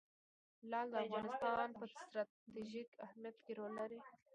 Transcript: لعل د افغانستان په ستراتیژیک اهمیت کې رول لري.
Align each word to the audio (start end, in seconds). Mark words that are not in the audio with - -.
لعل 0.69 0.87
د 0.91 0.95
افغانستان 1.05 1.69
په 1.79 1.85
ستراتیژیک 1.93 2.89
اهمیت 3.05 3.37
کې 3.43 3.51
رول 3.57 3.71
لري. 3.79 3.99